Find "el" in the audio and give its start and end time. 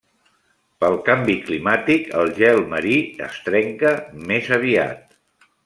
2.21-2.33